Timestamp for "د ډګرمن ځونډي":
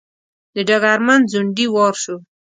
0.55-1.65